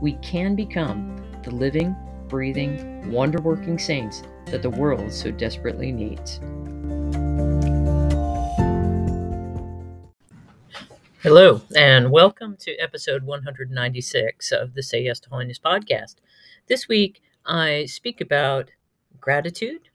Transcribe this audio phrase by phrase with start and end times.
[0.00, 1.96] we can become the living,
[2.28, 6.38] breathing, wonder working saints that the world so desperately needs.
[11.22, 16.16] Hello, and welcome to episode 196 of the Say Yes to Holiness podcast.
[16.68, 18.70] This week, I speak about
[19.18, 19.88] gratitude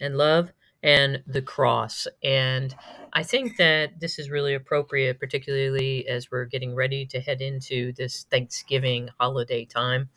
[0.00, 2.08] and love and the cross.
[2.22, 2.74] And
[3.14, 7.92] I think that this is really appropriate, particularly as we're getting ready to head into
[7.92, 10.08] this Thanksgiving holiday time,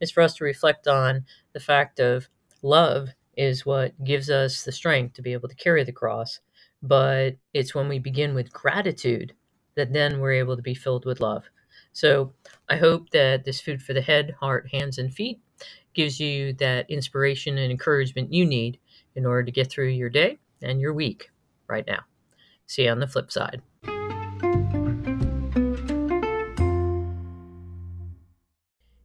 [0.00, 2.28] is for us to reflect on the fact of
[2.62, 6.40] love is what gives us the strength to be able to carry the cross.
[6.82, 9.32] But it's when we begin with gratitude
[9.76, 11.44] that then we're able to be filled with love.
[11.92, 12.32] So
[12.68, 15.40] I hope that this food for the head, heart, hands, and feet
[15.94, 18.80] gives you that inspiration and encouragement you need
[19.14, 21.30] in order to get through your day and your week
[21.68, 22.00] right now.
[22.70, 23.62] See you on the flip side.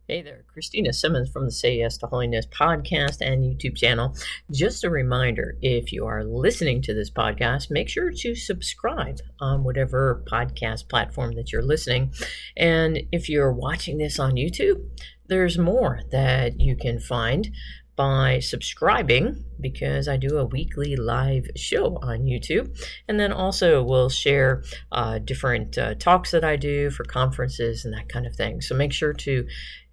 [0.07, 4.16] Hey there, Christina Simmons from the Say Yes to Holiness podcast and YouTube channel.
[4.52, 9.63] Just a reminder if you are listening to this podcast, make sure to subscribe on
[9.63, 12.13] whatever podcast platform that you're listening.
[12.55, 14.88] And if you're watching this on YouTube,
[15.25, 17.50] there's more that you can find
[17.95, 22.77] by subscribing because I do a weekly live show on YouTube.
[23.07, 27.93] And then also we'll share uh, different uh, talks that I do for conferences and
[27.93, 28.61] that kind of thing.
[28.61, 29.47] So make sure to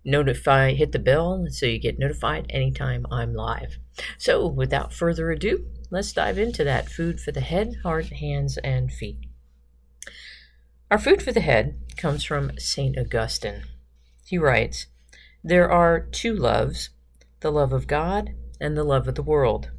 [0.05, 3.79] notify, hit the bell so you get notified anytime I'm live.
[4.19, 8.93] So without further ado, let's dive into that food for the head, heart, hands, and
[8.93, 9.19] feet.
[10.91, 12.99] Our food for the head comes from St.
[12.99, 13.63] Augustine.
[14.27, 14.87] He writes,
[15.43, 16.91] There are two loves
[17.43, 19.71] the love of God, and the love of the world.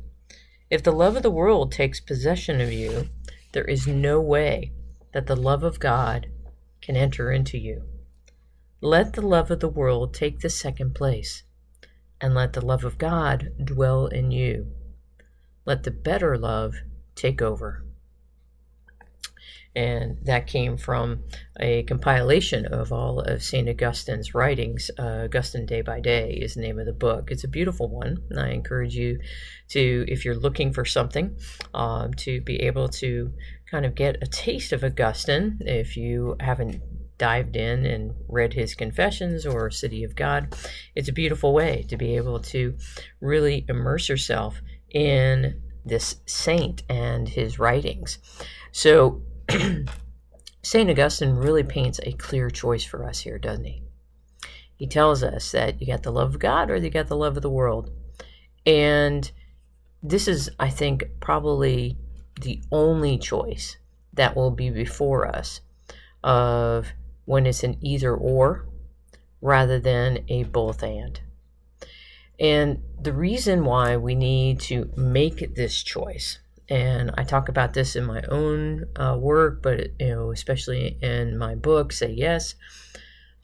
[0.70, 3.10] If the love of the world takes possession of you,
[3.54, 4.72] there is no way
[5.14, 6.28] that the love of God
[6.82, 7.84] can enter into you.
[8.82, 11.44] Let the love of the world take the second place,
[12.20, 14.72] and let the love of God dwell in you.
[15.66, 16.76] Let the better love
[17.16, 17.84] take over
[19.76, 21.24] and that came from
[21.60, 23.68] a compilation of all of St.
[23.68, 24.92] Augustine's writings.
[25.00, 27.32] Uh, Augustine Day by Day is the name of the book.
[27.32, 29.20] It's a beautiful one, and I encourage you
[29.70, 31.36] to, if you're looking for something,
[31.74, 33.34] um, to be able to
[33.72, 36.82] kind of get a taste of Augustine if you haven't
[37.18, 40.56] dived in and read his confessions or city of god
[40.96, 42.76] it's a beautiful way to be able to
[43.22, 48.18] really immerse yourself in this saint and his writings
[48.72, 49.22] so
[50.64, 50.90] St.
[50.90, 53.84] Augustine really paints a clear choice for us here, doesn't he?
[54.76, 57.36] He tells us that you got the love of God or you got the love
[57.36, 57.92] of the world.
[58.66, 59.30] And
[60.02, 61.98] this is, I think, probably
[62.42, 63.78] the only choice
[64.14, 65.62] that will be before us
[66.24, 66.88] of
[67.26, 68.68] when it's an either or
[69.42, 71.20] rather than a both and.
[72.40, 77.96] And the reason why we need to make this choice and I talk about this
[77.96, 82.56] in my own uh, work, but you know, especially in my book, Say Yes.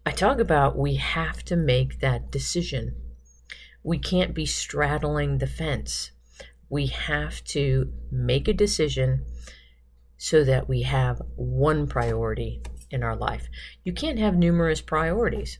[0.05, 2.95] I talk about we have to make that decision.
[3.83, 6.11] We can't be straddling the fence.
[6.69, 9.25] We have to make a decision
[10.17, 13.47] so that we have one priority in our life.
[13.83, 15.59] You can't have numerous priorities.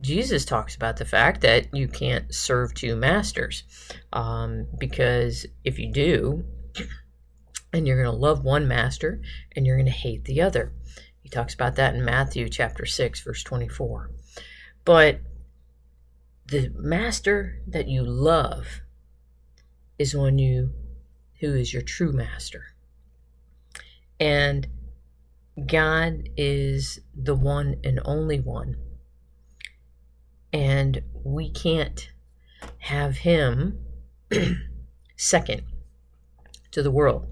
[0.00, 3.64] Jesus talks about the fact that you can't serve two masters
[4.12, 6.44] um, because if you do,
[7.72, 9.20] and you're going to love one master
[9.54, 10.72] and you're going to hate the other.
[11.20, 14.10] He talks about that in Matthew chapter 6 verse 24.
[14.84, 15.20] But
[16.46, 18.80] the master that you love
[19.98, 20.72] is one you
[21.40, 22.64] who is your true master.
[24.18, 24.66] And
[25.66, 28.76] God is the one and only one.
[30.52, 32.10] And we can't
[32.78, 33.78] have him
[35.16, 35.62] second
[36.72, 37.26] to the world.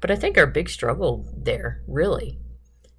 [0.00, 2.38] But I think our big struggle there, really,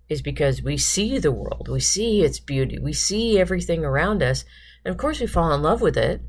[0.09, 4.45] is because we see the world, we see its beauty, we see everything around us,
[4.85, 6.21] and of course we fall in love with it.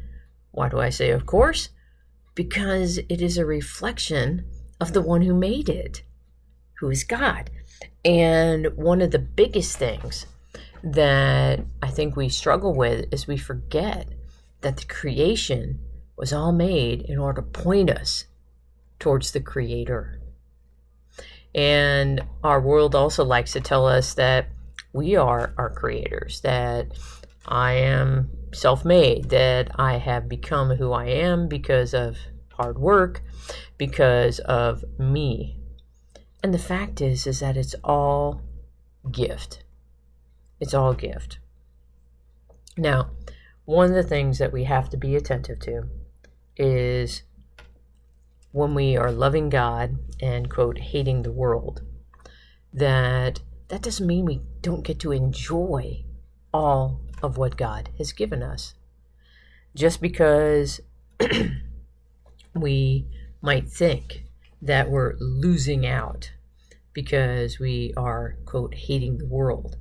[0.51, 1.69] Why do I say of course?
[2.35, 4.47] Because it is a reflection
[4.81, 6.03] of the one who made it,
[6.81, 7.51] who is God.
[8.05, 10.27] And one of the biggest things
[10.83, 14.09] that I think we struggle with is we forget
[14.61, 15.81] that the creation
[16.17, 18.25] was all made in order to point us
[18.99, 20.21] towards the Creator.
[21.55, 24.49] And our world also likes to tell us that
[24.93, 26.93] we are our creators, that
[27.47, 32.17] I am self made, that I have become who I am because of
[32.53, 33.23] hard work,
[33.77, 35.57] because of me.
[36.43, 38.43] And the fact is, is that it's all
[39.11, 39.65] gift.
[40.61, 41.39] It's all gift.
[42.77, 43.11] Now,
[43.65, 45.89] one of the things that we have to be attentive to
[46.57, 47.23] is
[48.59, 51.83] when we are loving God and quote hating the world
[52.73, 56.05] that that doesn't mean we don't get to enjoy
[56.53, 58.75] all of what God has given us.
[59.77, 60.81] Just because
[62.55, 63.07] we
[63.41, 64.25] might think
[64.61, 66.33] that we're losing out
[66.93, 69.77] because we are, quote, hating the world.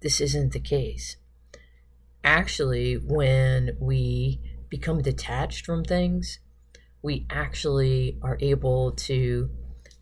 [0.00, 1.16] This isn't the case.
[2.24, 4.40] Actually, when we
[4.70, 6.38] become detached from things,
[7.02, 9.50] we actually are able to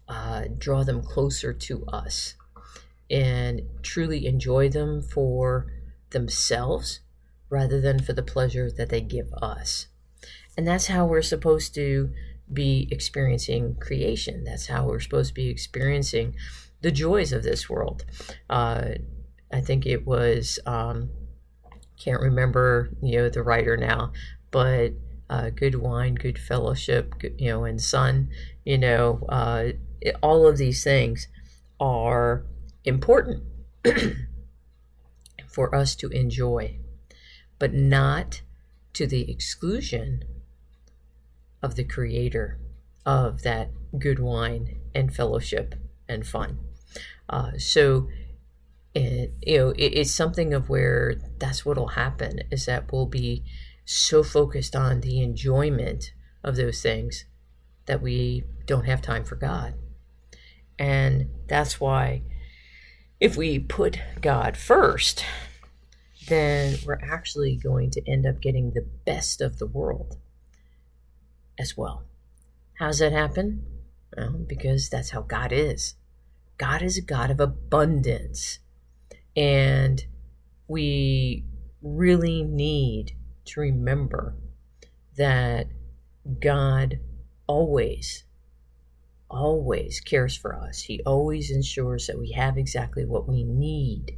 [0.09, 2.35] uh, draw them closer to us
[3.11, 5.67] and truly enjoy them for
[6.11, 7.01] themselves
[7.49, 9.87] rather than for the pleasure that they give us.
[10.57, 12.11] And that's how we're supposed to
[12.53, 14.45] be experiencing creation.
[14.45, 16.35] That's how we're supposed to be experiencing
[16.81, 18.05] the joys of this world.
[18.49, 18.91] Uh,
[19.53, 21.11] I think it was, um,
[21.99, 24.13] can't remember, you know, the writer now,
[24.51, 24.93] but
[25.29, 28.29] uh, good wine, good fellowship, good, you know, and sun,
[28.65, 29.69] you know, uh,
[30.01, 31.29] it, all of these things
[31.81, 32.45] are
[32.85, 33.43] important
[35.47, 36.77] for us to enjoy,
[37.59, 38.43] but not
[38.93, 40.25] to the exclusion
[41.63, 42.59] of the creator
[43.05, 45.75] of that good wine and fellowship
[46.09, 46.59] and fun.
[47.29, 48.09] Uh, so,
[48.95, 53.07] it, you know, it, it's something of where that's what will happen is that we'll
[53.07, 53.43] be
[53.87, 56.13] so focused on the enjoyment
[56.45, 57.25] of those things
[57.87, 59.75] that we don't have time for God.
[60.79, 62.23] And that's why
[63.21, 65.25] if we put God first,
[66.29, 70.17] then we're actually going to end up getting the best of the world
[71.59, 72.03] as well.
[72.75, 73.65] How does that happen?
[74.17, 75.95] Well, because that's how God is.
[76.59, 78.59] God is a God of abundance.
[79.37, 80.05] And
[80.69, 81.45] we
[81.81, 83.15] really need
[83.47, 84.37] to remember
[85.17, 85.69] that
[86.41, 87.01] God
[87.47, 88.25] always,
[89.31, 90.83] always cares for us.
[90.83, 94.17] He always ensures that we have exactly what we need.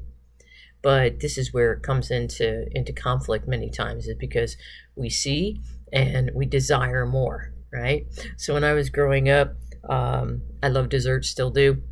[0.81, 4.57] But this is where it comes into into conflict many times, is because
[4.95, 5.61] we see
[5.93, 8.07] and we desire more, right?
[8.37, 9.55] So when I was growing up,
[9.89, 11.83] um, I love desserts, still do,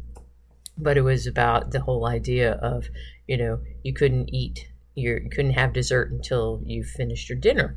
[0.79, 2.89] but it was about the whole idea of,
[3.27, 7.77] you know, you couldn't eat you couldn't have dessert until you finished your dinner.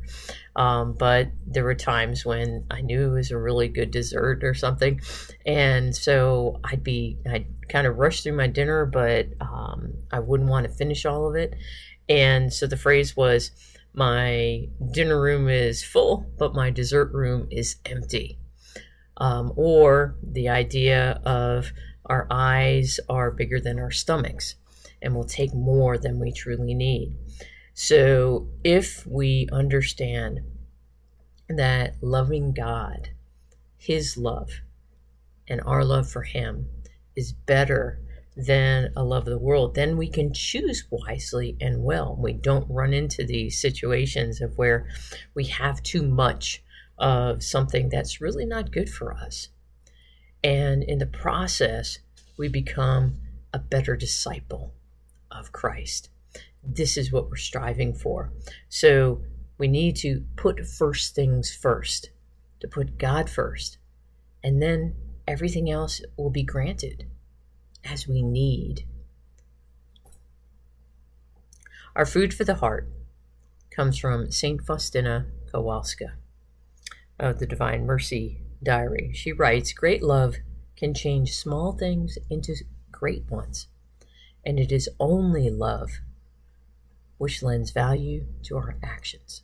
[0.56, 4.54] Um, but there were times when I knew it was a really good dessert or
[4.54, 5.00] something,
[5.46, 10.50] and so I'd be I'd kind of rush through my dinner, but um, I wouldn't
[10.50, 11.54] want to finish all of it.
[12.08, 13.52] And so the phrase was,
[13.92, 18.38] "My dinner room is full, but my dessert room is empty,"
[19.18, 21.72] um, or the idea of
[22.06, 24.56] our eyes are bigger than our stomachs
[25.02, 27.16] and will take more than we truly need.
[27.74, 30.40] So, if we understand
[31.48, 33.10] that loving God,
[33.76, 34.50] His love,
[35.48, 36.68] and our love for Him
[37.16, 38.00] is better
[38.36, 42.16] than a love of the world, then we can choose wisely and well.
[42.18, 44.86] We don't run into these situations of where
[45.34, 46.62] we have too much
[46.98, 49.48] of something that's really not good for us.
[50.44, 51.98] And in the process,
[52.36, 53.16] we become
[53.52, 54.74] a better disciple
[55.40, 56.10] of Christ.
[56.62, 58.32] This is what we're striving for.
[58.68, 59.22] So
[59.58, 62.10] we need to put first things first,
[62.60, 63.78] to put God first,
[64.44, 64.94] and then
[65.26, 67.06] everything else will be granted
[67.84, 68.86] as we need.
[71.96, 72.88] Our food for the heart
[73.70, 74.62] comes from St.
[74.62, 76.12] Faustina Kowalska
[77.18, 79.12] of the Divine Mercy Diary.
[79.14, 80.36] She writes Great love
[80.76, 82.54] can change small things into
[82.90, 83.66] great ones
[84.44, 86.00] and it is only love
[87.18, 89.42] which lends value to our actions.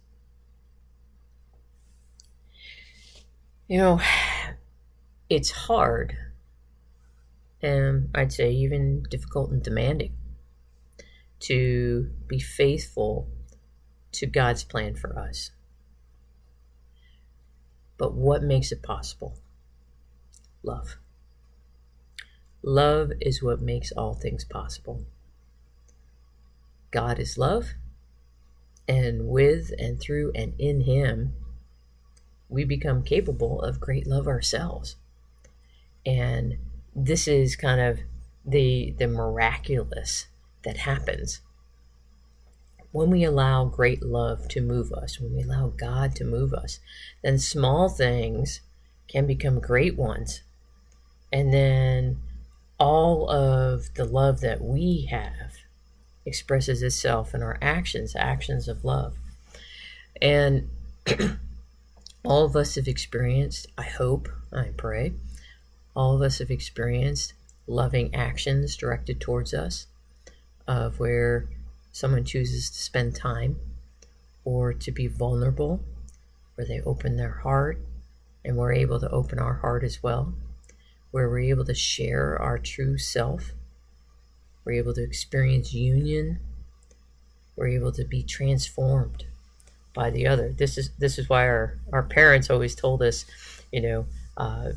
[3.68, 4.00] You know,
[5.28, 6.16] it's hard,
[7.60, 10.14] and I'd say even difficult and demanding
[11.40, 13.28] to be faithful
[14.12, 15.50] to God's plan for us.
[17.98, 19.36] But what makes it possible?
[20.62, 20.96] Love.
[22.66, 25.04] Love is what makes all things possible.
[26.90, 27.74] God is love,
[28.88, 31.34] and with and through and in Him,
[32.48, 34.96] we become capable of great love ourselves.
[36.04, 36.58] And
[36.92, 38.00] this is kind of
[38.44, 40.26] the the miraculous
[40.64, 41.42] that happens
[42.90, 46.80] when we allow great love to move us, when we allow God to move us,
[47.22, 48.60] then small things
[49.06, 50.42] can become great ones.
[51.32, 52.22] And then
[52.78, 55.52] all of the love that we have
[56.24, 59.16] expresses itself in our actions, actions of love.
[60.20, 60.68] And
[62.24, 65.12] all of us have experienced, I hope, I pray,
[65.94, 67.32] all of us have experienced
[67.66, 69.86] loving actions directed towards us,
[70.66, 71.48] of where
[71.92, 73.56] someone chooses to spend time
[74.44, 75.80] or to be vulnerable,
[76.54, 77.78] where they open their heart
[78.44, 80.34] and we're able to open our heart as well,
[81.16, 83.54] where we're able to share our true self,
[84.66, 86.38] we're able to experience union,
[87.56, 89.24] we're able to be transformed
[89.94, 90.52] by the other.
[90.52, 93.24] This is this is why our our parents always told us,
[93.72, 94.06] you know,
[94.36, 94.72] uh,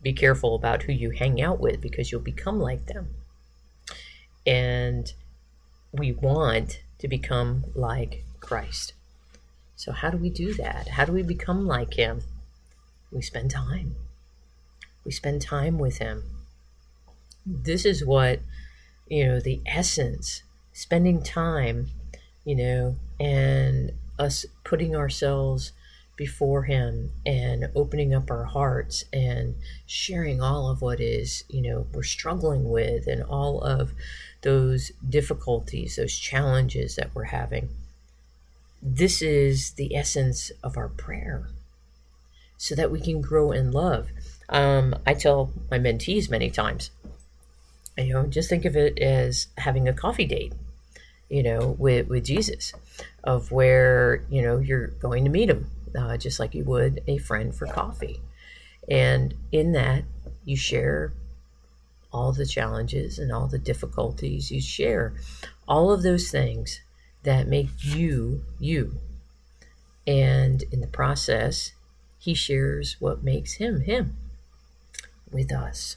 [0.00, 3.08] be careful about who you hang out with because you'll become like them.
[4.46, 5.12] And
[5.92, 8.94] we want to become like Christ.
[9.76, 10.88] So, how do we do that?
[10.88, 12.22] How do we become like Him?
[13.12, 13.96] We spend time.
[15.04, 16.24] We spend time with Him.
[17.44, 18.40] This is what,
[19.08, 20.42] you know, the essence,
[20.72, 21.88] spending time,
[22.44, 25.72] you know, and us putting ourselves
[26.16, 29.56] before him and opening up our hearts and
[29.86, 33.92] sharing all of what is you know we're struggling with and all of
[34.42, 37.68] those difficulties those challenges that we're having
[38.80, 41.48] this is the essence of our prayer
[42.56, 44.08] so that we can grow in love
[44.48, 46.90] um, i tell my mentees many times
[47.96, 50.52] you know just think of it as having a coffee date
[51.28, 52.72] you know with with jesus
[53.22, 57.18] of where you know you're going to meet him uh, just like you would a
[57.18, 58.20] friend for coffee.
[58.88, 60.04] And in that,
[60.44, 61.12] you share
[62.12, 64.50] all the challenges and all the difficulties.
[64.50, 65.14] You share
[65.66, 66.80] all of those things
[67.22, 68.98] that make you you.
[70.06, 71.72] And in the process,
[72.18, 74.16] he shares what makes him him
[75.34, 75.96] with us.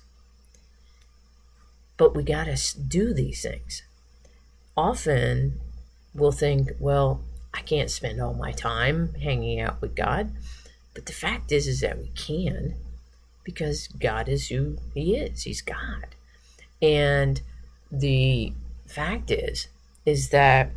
[1.95, 3.83] But we got to do these things.
[4.75, 5.59] Often
[6.13, 7.21] we'll think, well,
[7.53, 10.31] I can't spend all my time hanging out with God.
[10.93, 12.75] But the fact is is that we can
[13.43, 15.43] because God is who he is.
[15.43, 16.15] He's God.
[16.81, 17.41] And
[17.91, 18.53] the
[18.85, 19.67] fact is
[20.05, 20.71] is that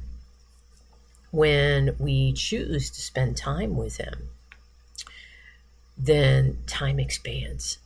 [1.31, 4.29] when we choose to spend time with him,
[5.97, 7.79] then time expands.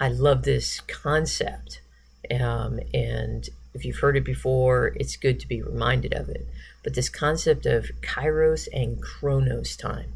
[0.00, 1.80] I love this concept.
[2.30, 6.46] Um, and if you've heard it before, it's good to be reminded of it
[6.86, 10.12] but this concept of kairos and chronos time.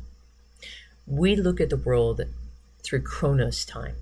[1.04, 2.20] We look at the world
[2.84, 3.96] through chronos time,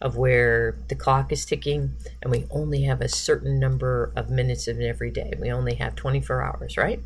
[0.00, 4.68] of where the clock is ticking and we only have a certain number of minutes
[4.68, 5.32] in every day.
[5.36, 7.00] We only have 24 hours, right?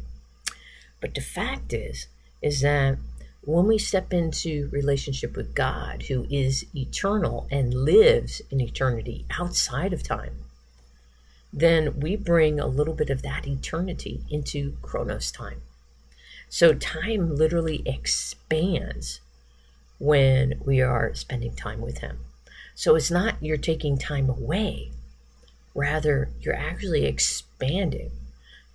[1.00, 2.06] But the fact is,
[2.42, 2.98] is that
[3.46, 9.92] when we step into relationship with God, who is eternal and lives in eternity outside
[9.92, 10.36] of time,
[11.52, 15.60] then we bring a little bit of that eternity into Chronos time.
[16.48, 19.20] So time literally expands
[19.98, 22.18] when we are spending time with Him.
[22.74, 24.90] So it's not you're taking time away,
[25.74, 28.10] rather, you're actually expanding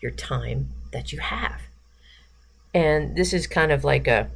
[0.01, 1.61] your time that you have.
[2.73, 4.29] And this is kind of like a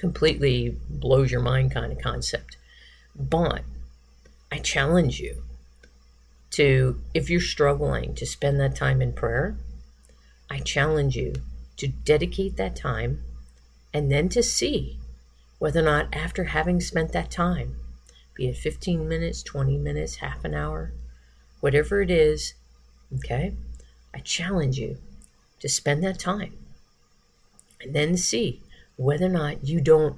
[0.00, 2.56] completely blows your mind kind of concept.
[3.14, 3.62] But
[4.50, 5.42] I challenge you
[6.52, 9.56] to, if you're struggling to spend that time in prayer,
[10.50, 11.34] I challenge you
[11.76, 13.22] to dedicate that time
[13.92, 14.96] and then to see
[15.58, 17.76] whether or not, after having spent that time,
[18.34, 20.92] be it 15 minutes, 20 minutes, half an hour,
[21.60, 22.54] whatever it is,
[23.16, 23.52] okay,
[24.14, 24.96] I challenge you
[25.60, 26.54] to spend that time
[27.82, 28.62] and then see
[29.00, 30.14] whether or not you don't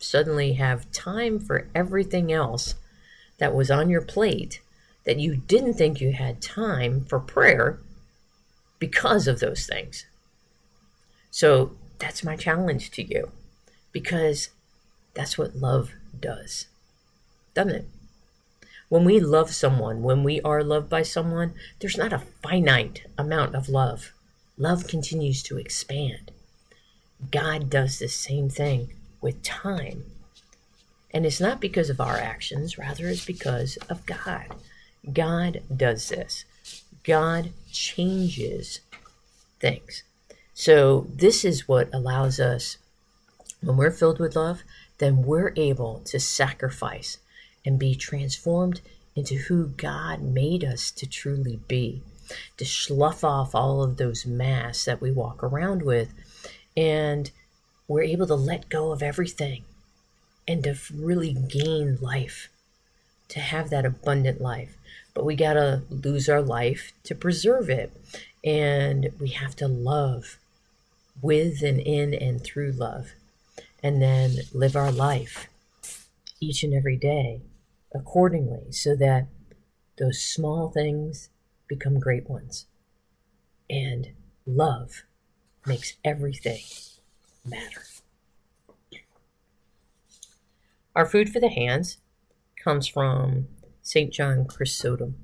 [0.00, 2.74] suddenly have time for everything else
[3.38, 4.60] that was on your plate
[5.04, 7.78] that you didn't think you had time for prayer
[8.80, 10.04] because of those things.
[11.30, 13.30] So that's my challenge to you
[13.92, 14.48] because
[15.14, 16.66] that's what love does,
[17.54, 17.86] doesn't it?
[18.88, 23.54] When we love someone, when we are loved by someone, there's not a finite amount
[23.54, 24.12] of love.
[24.58, 26.32] Love continues to expand.
[27.30, 30.04] God does the same thing with time.
[31.12, 34.46] And it's not because of our actions, rather, it's because of God.
[35.12, 36.44] God does this.
[37.04, 38.80] God changes
[39.60, 40.02] things.
[40.54, 42.78] So, this is what allows us,
[43.60, 44.62] when we're filled with love,
[44.98, 47.18] then we're able to sacrifice
[47.64, 48.80] and be transformed
[49.16, 52.02] into who God made us to truly be,
[52.56, 56.12] to slough off all of those masks that we walk around with.
[56.76, 57.30] And
[57.86, 59.64] we're able to let go of everything
[60.46, 62.48] and to really gain life,
[63.28, 64.76] to have that abundant life.
[65.14, 67.92] But we got to lose our life to preserve it.
[68.42, 70.38] And we have to love
[71.22, 73.12] with and in and through love.
[73.82, 75.48] And then live our life
[76.40, 77.40] each and every day
[77.94, 79.28] accordingly so that
[79.98, 81.28] those small things
[81.68, 82.66] become great ones.
[83.70, 84.08] And
[84.46, 85.04] love
[85.66, 86.62] makes everything
[87.44, 87.82] matter.
[90.94, 91.98] Our food for the hands
[92.62, 93.48] comes from
[93.82, 94.12] St.
[94.12, 95.16] John Chrysostom.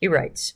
[0.00, 0.54] He writes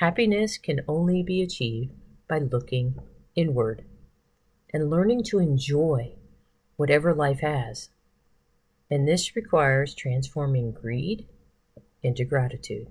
[0.00, 1.92] Happiness can only be achieved
[2.28, 2.98] by looking
[3.36, 3.84] inward
[4.72, 6.14] and learning to enjoy
[6.76, 7.90] whatever life has
[8.90, 11.26] and this requires transforming greed
[12.02, 12.88] into gratitude.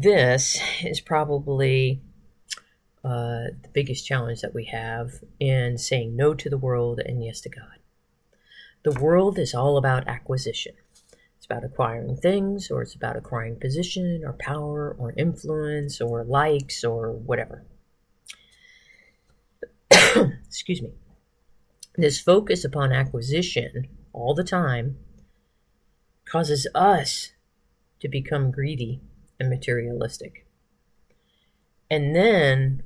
[0.00, 2.00] This is probably
[3.02, 7.40] uh, the biggest challenge that we have in saying no to the world and yes
[7.40, 7.78] to God.
[8.84, 10.74] The world is all about acquisition.
[11.36, 16.84] It's about acquiring things, or it's about acquiring position, or power, or influence, or likes,
[16.84, 17.64] or whatever.
[19.90, 20.92] Excuse me.
[21.96, 24.98] This focus upon acquisition all the time
[26.24, 27.32] causes us
[27.98, 29.00] to become greedy
[29.38, 30.46] and materialistic.
[31.90, 32.82] And then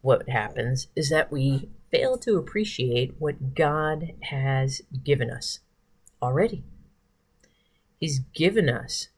[0.00, 5.60] what happens is that we fail to appreciate what God has given us
[6.22, 6.64] already.
[7.98, 9.08] He's given us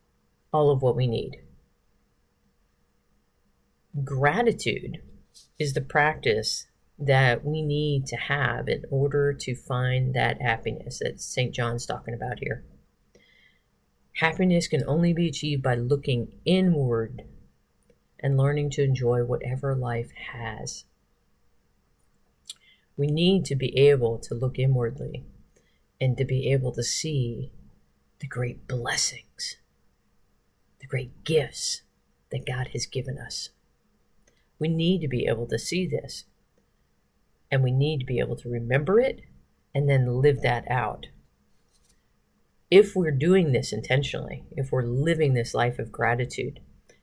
[0.52, 1.42] all of what we need.
[4.04, 5.02] Gratitude
[5.58, 6.66] is the practice
[6.98, 11.54] that we need to have in order to find that happiness that St.
[11.54, 12.64] John's talking about here.
[14.14, 17.24] Happiness can only be achieved by looking inward
[18.20, 20.84] and learning to enjoy whatever life has.
[22.96, 25.24] We need to be able to look inwardly
[26.00, 27.50] and to be able to see
[28.20, 29.56] the great blessings,
[30.80, 31.82] the great gifts
[32.30, 33.48] that God has given us.
[34.58, 36.24] We need to be able to see this
[37.50, 39.20] and we need to be able to remember it
[39.74, 41.08] and then live that out.
[42.72, 46.60] If we're doing this intentionally, if we're living this life of gratitude,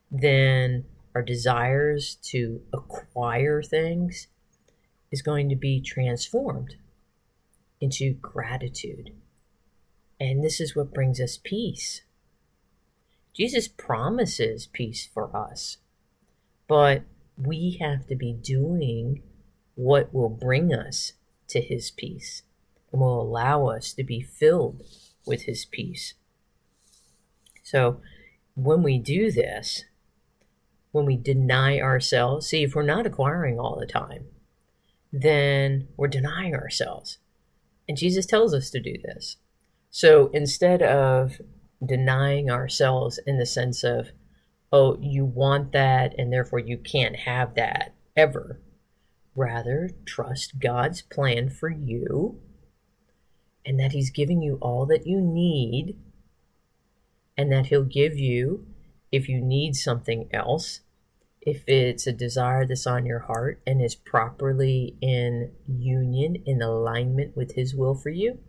[0.09, 4.25] then our desires to acquire things
[5.11, 6.77] is going to be transformed
[7.79, 9.11] into gratitude.
[10.19, 12.01] And this is what brings us peace.
[13.31, 15.77] Jesus promises peace for us,
[16.67, 17.03] but
[17.37, 19.21] we have to be doing
[19.75, 21.13] what will bring us
[21.49, 22.41] to his peace
[22.91, 24.81] and will allow us to be filled
[25.25, 26.13] with his peace.
[27.63, 28.01] So,
[28.55, 29.85] when we do this,
[30.91, 34.25] when we deny ourselves, see, if we're not acquiring all the time,
[35.13, 37.19] then we're denying ourselves.
[37.87, 39.37] And Jesus tells us to do this.
[39.91, 41.39] So instead of
[41.83, 44.09] denying ourselves in the sense of,
[44.71, 48.59] oh, you want that and therefore you can't have that ever,
[49.39, 52.41] Rather, trust God's plan for you
[53.69, 55.95] and that He's giving you all that you need,
[57.37, 58.65] and that He'll give you,
[59.11, 60.79] if you need something else,
[61.39, 67.37] if it's a desire that's on your heart and is properly in union, in alignment
[67.37, 68.39] with His will for you,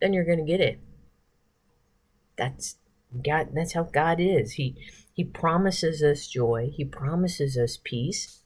[0.00, 0.78] then you're going to get it.
[2.36, 2.76] That's
[3.24, 3.48] God.
[3.52, 4.52] That's how God is.
[4.52, 4.76] He
[5.12, 6.70] He promises us joy.
[6.72, 8.42] He promises us peace.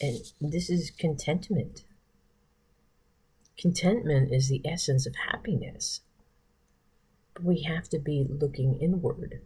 [0.00, 1.84] And this is contentment.
[3.58, 6.00] Contentment is the essence of happiness.
[7.34, 9.40] But we have to be looking inward.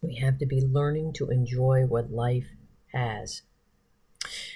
[0.00, 2.48] We have to be learning to enjoy what life
[2.92, 3.42] has.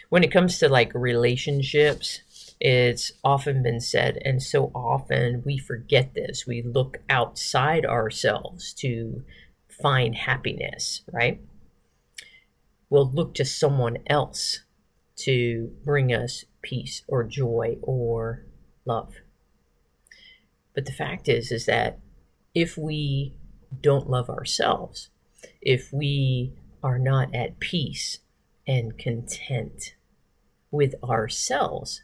[0.08, 2.20] When it comes to like relationships,
[2.60, 6.46] it's often been said, and so often we forget this.
[6.46, 9.22] We look outside ourselves to
[9.68, 11.40] find happiness, right?
[12.88, 14.60] We'll look to someone else
[15.24, 18.44] to bring us peace or joy or
[18.84, 19.14] love.
[20.74, 21.98] But the fact is is that
[22.54, 23.34] if we
[23.80, 25.10] don't love ourselves,
[25.60, 28.18] if we are not at peace
[28.66, 29.94] and content
[30.70, 32.02] with ourselves,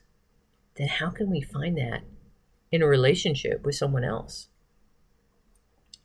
[0.77, 2.03] then how can we find that
[2.71, 4.49] in a relationship with someone else?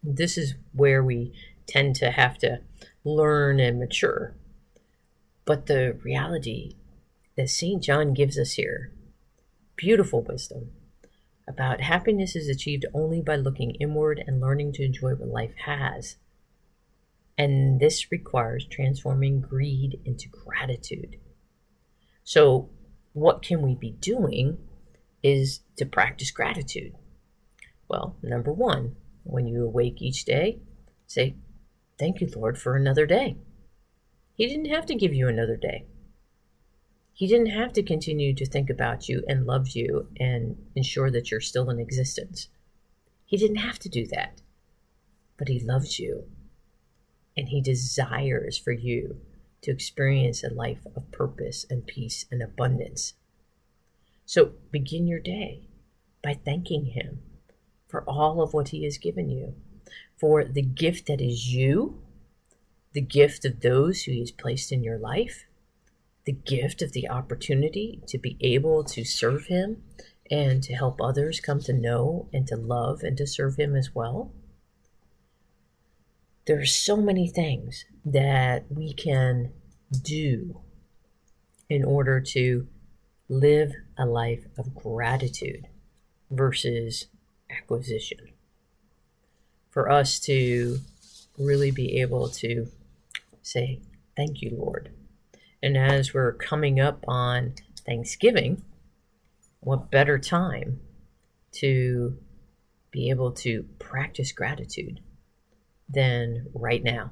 [0.03, 1.33] This is where we
[1.67, 2.61] tend to have to
[3.03, 4.35] learn and mature.
[5.45, 6.75] But the reality
[7.37, 7.81] that St.
[7.81, 8.91] John gives us here,
[9.75, 10.71] beautiful wisdom
[11.47, 16.17] about happiness is achieved only by looking inward and learning to enjoy what life has.
[17.37, 21.17] And this requires transforming greed into gratitude.
[22.23, 22.69] So,
[23.13, 24.57] what can we be doing
[25.23, 26.93] is to practice gratitude.
[27.87, 30.59] Well, number one, when you awake each day,
[31.07, 31.35] say,
[31.99, 33.37] Thank you, Lord, for another day.
[34.33, 35.85] He didn't have to give you another day.
[37.21, 41.29] He didn't have to continue to think about you and love you and ensure that
[41.29, 42.47] you're still in existence.
[43.27, 44.41] He didn't have to do that.
[45.37, 46.23] But He loves you
[47.37, 49.21] and He desires for you
[49.61, 53.13] to experience a life of purpose and peace and abundance.
[54.25, 55.67] So begin your day
[56.23, 57.21] by thanking Him
[57.87, 59.53] for all of what He has given you,
[60.17, 62.01] for the gift that is you,
[62.93, 65.45] the gift of those who He has placed in your life,
[66.25, 69.83] the gift of the opportunity to be able to serve Him
[70.29, 73.93] and to help others come to know and to love and to serve Him as
[73.93, 74.31] well.
[76.45, 79.51] There are so many things that we can
[80.01, 80.61] do
[81.69, 82.67] in order to
[83.29, 85.67] live a life of gratitude
[86.29, 87.07] versus
[87.49, 88.19] acquisition.
[89.69, 90.79] For us to
[91.37, 92.67] really be able to
[93.41, 93.81] say,
[94.17, 94.91] Thank you, Lord.
[95.63, 97.53] And as we're coming up on
[97.85, 98.63] Thanksgiving,
[99.59, 100.79] what better time
[101.53, 102.17] to
[102.89, 104.99] be able to practice gratitude
[105.87, 107.11] than right now?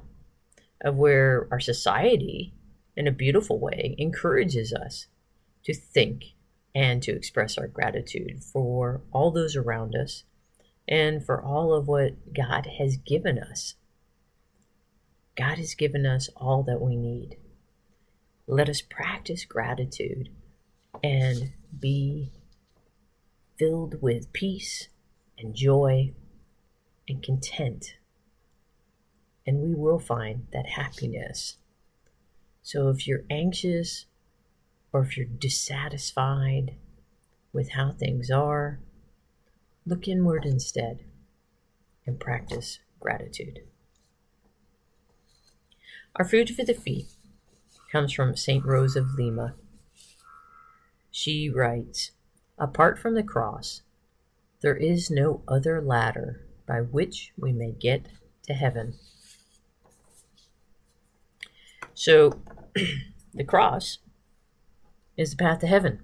[0.82, 2.54] Of where our society,
[2.96, 5.06] in a beautiful way, encourages us
[5.64, 6.24] to think
[6.74, 10.24] and to express our gratitude for all those around us
[10.88, 13.74] and for all of what God has given us.
[15.36, 17.36] God has given us all that we need.
[18.50, 20.28] Let us practice gratitude
[21.04, 22.32] and be
[23.56, 24.88] filled with peace
[25.38, 26.14] and joy
[27.08, 27.94] and content.
[29.46, 31.58] And we will find that happiness.
[32.60, 34.06] So if you're anxious
[34.92, 36.74] or if you're dissatisfied
[37.52, 38.80] with how things are,
[39.86, 41.04] look inward instead
[42.04, 43.60] and practice gratitude.
[46.16, 47.06] Our food for the feet
[47.90, 48.64] comes from St.
[48.64, 49.54] Rose of Lima.
[51.10, 52.12] She writes
[52.58, 53.82] Apart from the cross,
[54.60, 58.06] there is no other ladder by which we may get
[58.46, 58.94] to heaven.
[61.94, 62.40] So,
[63.34, 63.98] the cross
[65.16, 66.00] is the path to heaven.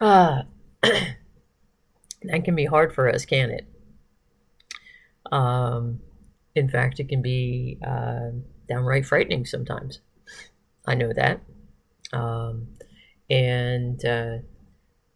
[0.00, 0.42] uh,
[0.82, 3.66] that can be hard for us, can it?
[5.30, 6.00] Um,
[6.54, 8.30] in fact, it can be uh,
[8.70, 10.00] downright frightening sometimes.
[10.86, 11.40] I know that.
[12.12, 12.68] Um,
[13.28, 14.38] and, uh,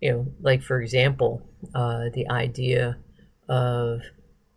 [0.01, 1.43] you know, like for example,
[1.75, 2.99] uh, the idea
[3.49, 4.01] of,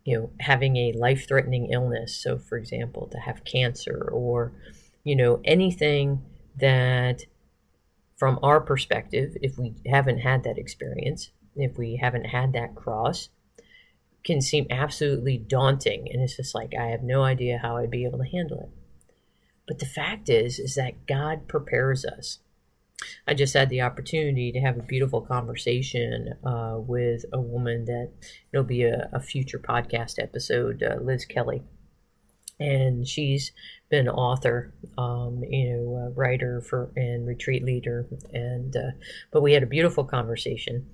[0.03, 2.15] you know, having a life threatening illness.
[2.21, 4.51] So, for example, to have cancer or,
[5.03, 6.21] you know, anything
[6.60, 7.21] that
[8.17, 13.29] from our perspective, if we haven't had that experience, if we haven't had that cross,
[14.23, 16.07] can seem absolutely daunting.
[16.12, 18.69] And it's just like, I have no idea how I'd be able to handle it.
[19.67, 22.39] But the fact is, is that God prepares us.
[23.27, 28.12] I just had the opportunity to have a beautiful conversation uh, with a woman that
[28.51, 31.62] it'll be a, a future podcast episode, uh, Liz Kelly.
[32.60, 33.51] And she's
[33.89, 38.91] been author, um, you know, writer for and retreat leader, and uh,
[39.32, 40.88] but we had a beautiful conversation.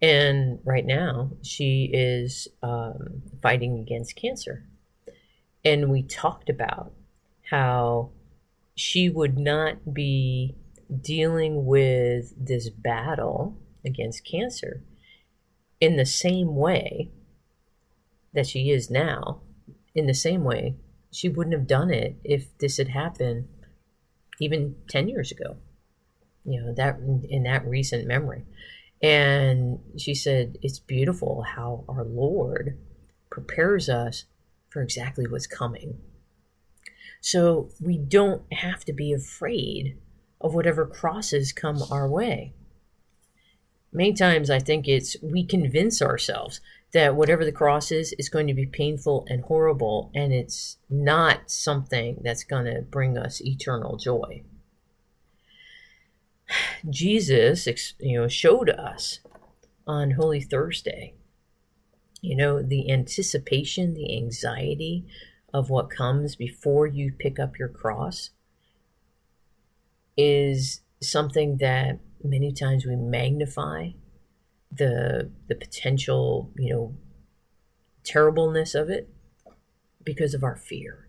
[0.00, 4.64] And right now, she is um, fighting against cancer,
[5.64, 6.92] and we talked about
[7.50, 8.12] how
[8.78, 10.54] she would not be
[11.00, 14.82] dealing with this battle against cancer
[15.80, 17.10] in the same way
[18.32, 19.40] that she is now,
[19.94, 20.76] in the same way
[21.10, 23.48] she wouldn't have done it if this had happened
[24.40, 25.56] even 10 years ago
[26.48, 28.44] you know that in that recent memory.
[29.02, 32.78] And she said it's beautiful how our lord
[33.30, 34.24] prepares us
[34.70, 35.98] for exactly what's coming
[37.20, 39.96] so we don't have to be afraid
[40.40, 42.54] of whatever crosses come our way.
[43.92, 46.60] Many times i think it's we convince ourselves
[46.92, 51.50] that whatever the cross is is going to be painful and horrible and it's not
[51.50, 54.42] something that's going to bring us eternal joy.
[56.90, 57.66] Jesus
[57.98, 59.20] you know showed us
[59.86, 61.14] on holy thursday
[62.20, 65.06] You know, the anticipation, the anxiety
[65.52, 68.30] of what comes before you pick up your cross
[70.16, 73.90] is something that many times we magnify
[74.70, 76.96] the the potential, you know,
[78.04, 79.08] terribleness of it
[80.04, 81.08] because of our fear.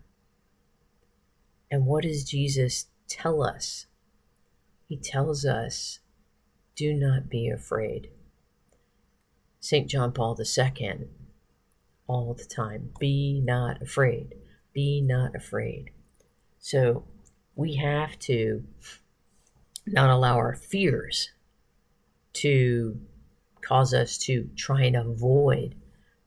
[1.70, 3.86] And what does Jesus tell us?
[4.86, 6.00] He tells us,
[6.74, 8.10] do not be afraid.
[9.60, 9.88] St.
[9.88, 11.08] John Paul II,
[12.10, 14.34] all the time, be not afraid.
[14.72, 15.92] Be not afraid.
[16.58, 17.04] So
[17.54, 18.64] we have to
[19.86, 21.30] not allow our fears
[22.32, 23.00] to
[23.60, 25.76] cause us to try and avoid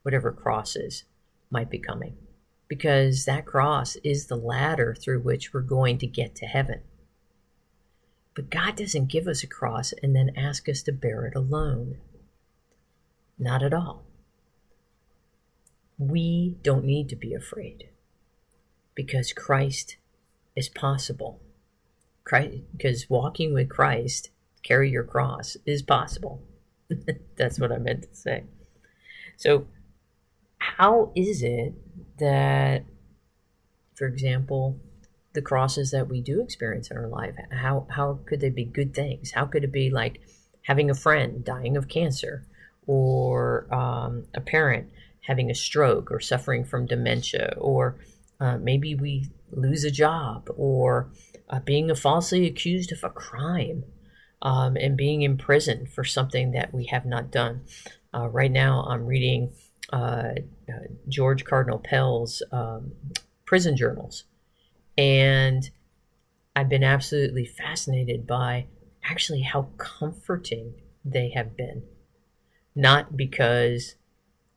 [0.04, 1.04] whatever crosses
[1.52, 2.15] might be coming.
[2.69, 6.80] Because that cross is the ladder through which we're going to get to heaven.
[8.36, 11.98] But God doesn't give us a cross and then ask us to bear it alone.
[13.38, 14.06] Not at all.
[16.10, 17.89] We don't need to be afraid
[18.96, 19.98] because Christ
[20.56, 21.42] is possible.
[22.24, 24.30] Christ, because walking with Christ,
[24.63, 26.42] carry your cross, is possible.
[27.38, 28.44] That's what I meant to say.
[29.38, 29.68] So,
[30.58, 31.74] how is it
[32.20, 32.86] that,
[33.96, 34.80] for example,
[35.34, 38.94] the crosses that we do experience in our life, how, how could they be good
[38.94, 39.32] things?
[39.32, 40.22] How could it be like
[40.63, 42.46] having a friend dying of cancer
[42.86, 44.89] or um, a parent
[45.23, 47.97] having a stroke or suffering from dementia or
[48.39, 51.09] uh, maybe we lose a job or
[51.49, 53.83] uh, being falsely accused of a crime
[54.41, 57.62] um, and being imprisoned for something that we have not done.
[58.13, 59.51] Uh, right now, I'm reading
[59.91, 60.33] uh,
[60.69, 62.91] uh, George Cardinal Pell's um,
[63.45, 64.25] prison journals,
[64.97, 65.69] and
[66.55, 68.67] I've been absolutely fascinated by
[69.03, 71.83] actually how comforting they have been.
[72.75, 73.95] Not because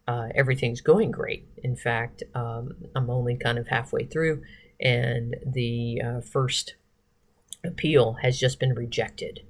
[0.07, 1.47] uh, everything's going great.
[1.63, 4.43] In fact, um, I'm only kind of halfway through,
[4.81, 6.75] and the uh, first
[7.65, 9.41] appeal has just been rejected.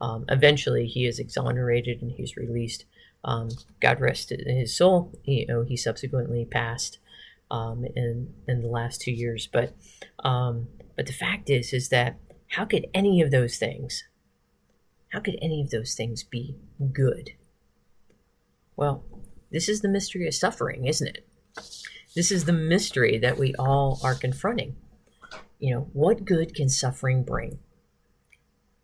[0.00, 2.84] Um, eventually, he is exonerated and he's released.
[3.22, 5.12] Um, God rest his soul.
[5.24, 6.98] You know, he subsequently passed
[7.50, 9.46] um, in in the last two years.
[9.46, 9.74] But
[10.24, 12.16] um, but the fact is, is that
[12.48, 14.04] how could any of those things,
[15.10, 16.56] how could any of those things be
[16.92, 17.32] good?
[18.76, 19.04] Well,
[19.50, 21.26] this is the mystery of suffering, isn't it?
[22.14, 24.76] This is the mystery that we all are confronting.
[25.58, 27.58] You know, what good can suffering bring?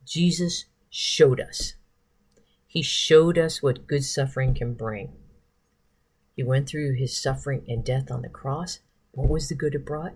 [0.04, 1.74] Jesus showed us.
[2.66, 5.12] He showed us what good suffering can bring.
[6.36, 8.80] He went through his suffering and death on the cross.
[9.12, 10.12] What was the good it brought?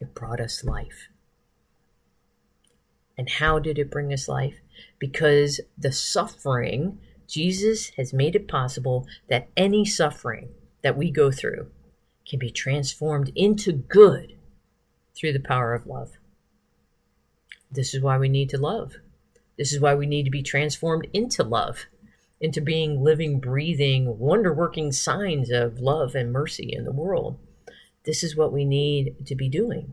[0.00, 1.08] It brought us life.
[3.16, 4.54] And how did it bring us life?
[5.00, 10.48] Because the suffering, Jesus has made it possible that any suffering
[10.82, 11.70] that we go through
[12.26, 14.36] can be transformed into good
[15.14, 16.12] through the power of love.
[17.70, 18.96] This is why we need to love.
[19.58, 21.86] This is why we need to be transformed into love,
[22.40, 27.38] into being living, breathing, wonder working signs of love and mercy in the world.
[28.04, 29.92] This is what we need to be doing.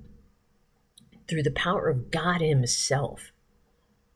[1.28, 3.32] Through the power of God Himself,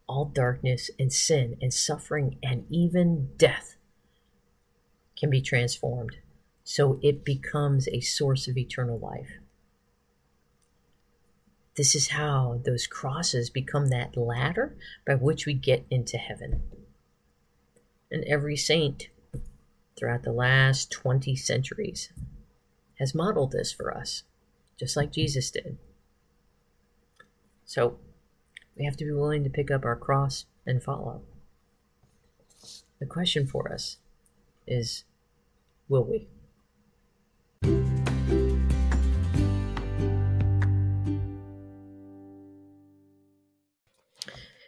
[0.09, 3.75] all darkness and sin and suffering and even death
[5.17, 6.17] can be transformed
[6.63, 9.37] so it becomes a source of eternal life.
[11.75, 16.63] This is how those crosses become that ladder by which we get into heaven.
[18.11, 19.09] And every saint
[19.95, 22.09] throughout the last 20 centuries
[22.97, 24.23] has modeled this for us,
[24.77, 25.77] just like Jesus did.
[27.65, 27.97] So
[28.79, 31.21] we have to be willing to pick up our cross and follow.
[32.99, 33.97] The question for us
[34.65, 35.03] is
[35.89, 36.29] will we?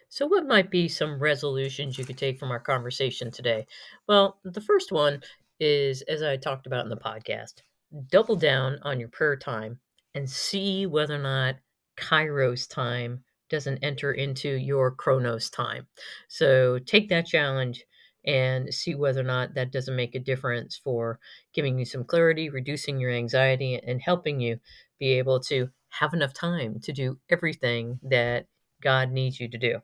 [0.10, 3.66] So, what might be some resolutions you could take from our conversation today?
[4.08, 5.24] Well, the first one
[5.62, 7.62] is, as I talked about in the podcast,
[8.10, 9.80] double down on your prayer time
[10.14, 11.56] and see whether or not
[11.98, 15.86] Kairos time doesn't enter into your Chronos time.
[16.28, 17.86] So, take that challenge
[18.26, 21.20] and see whether or not that doesn't make a difference for
[21.54, 24.60] giving you some clarity, reducing your anxiety, and helping you
[25.00, 28.46] be able to have enough time to do everything that
[28.82, 29.80] God needs you to do.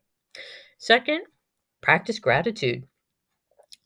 [0.78, 1.22] Second,
[1.82, 2.84] practice gratitude.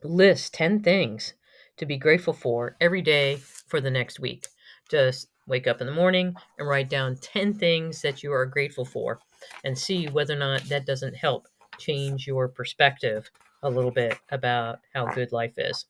[0.03, 1.33] List 10 things
[1.77, 4.47] to be grateful for every day for the next week.
[4.89, 8.85] Just wake up in the morning and write down 10 things that you are grateful
[8.85, 9.19] for
[9.63, 13.29] and see whether or not that doesn't help change your perspective
[13.63, 15.85] a little bit about how good life is.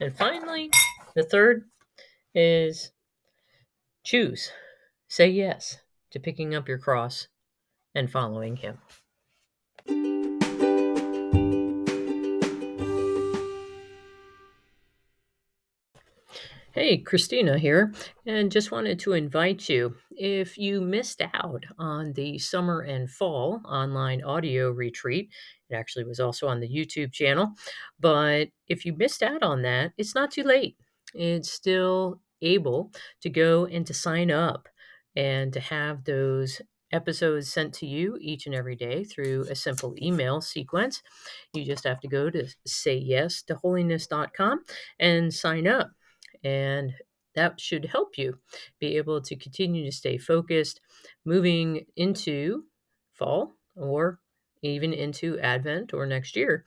[0.00, 0.70] And finally,
[1.14, 1.68] The third
[2.34, 2.90] is
[4.02, 4.50] choose,
[5.08, 5.78] say yes
[6.10, 7.28] to picking up your cross
[7.94, 8.78] and following Him.
[16.74, 17.94] Hey, Christina here,
[18.26, 19.94] and just wanted to invite you.
[20.10, 25.30] If you missed out on the summer and fall online audio retreat,
[25.70, 27.52] it actually was also on the YouTube channel,
[28.00, 30.76] but if you missed out on that, it's not too late.
[31.14, 34.68] It's still able to go and to sign up
[35.14, 36.60] and to have those
[36.90, 41.04] episodes sent to you each and every day through a simple email sequence.
[41.52, 44.64] You just have to go to sayyes2holiness.com
[44.98, 45.92] and sign up
[46.44, 46.94] and
[47.34, 48.38] that should help you
[48.78, 50.80] be able to continue to stay focused
[51.24, 52.64] moving into
[53.12, 54.20] fall or
[54.62, 56.64] even into Advent or next year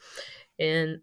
[0.59, 1.01] and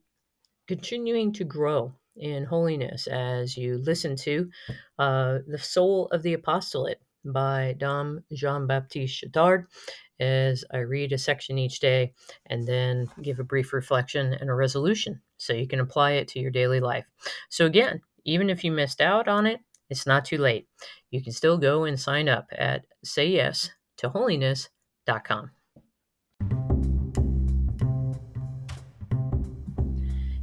[0.67, 4.51] continuing to grow in holiness as you listen to
[4.99, 9.67] uh, The Soul of the Apostolate by Dom Jean Baptiste Chautard
[10.21, 12.13] as I read a section each day
[12.47, 16.39] and then give a brief reflection and a resolution so you can apply it to
[16.39, 17.07] your daily life.
[17.49, 19.61] So, again, even if you missed out on it,
[19.91, 20.67] it's not too late.
[21.11, 25.51] You can still go and sign up at sayyes2holiness.com.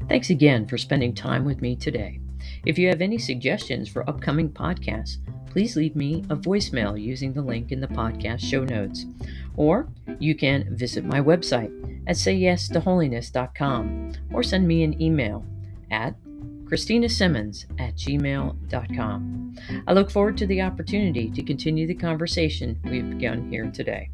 [0.07, 2.19] Thanks again for spending time with me today.
[2.65, 5.17] If you have any suggestions for upcoming podcasts,
[5.49, 9.05] please leave me a voicemail using the link in the podcast show notes.
[9.55, 9.87] Or
[10.19, 11.71] you can visit my website
[12.07, 15.45] at sayyes2holiness.com or send me an email
[15.91, 16.15] at
[16.71, 19.55] Christina Simmons at gmail.com.
[19.87, 24.09] I look forward to the opportunity to continue the conversation we've begun here today.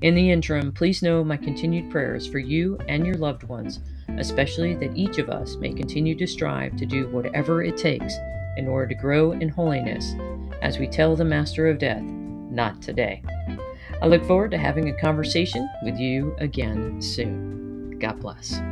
[0.00, 3.80] In the interim, please know my continued prayers for you and your loved ones,
[4.16, 8.14] especially that each of us may continue to strive to do whatever it takes
[8.56, 10.14] in order to grow in holiness
[10.62, 13.22] as we tell the Master of Death, not today.
[14.00, 17.98] I look forward to having a conversation with you again soon.
[17.98, 18.62] God bless.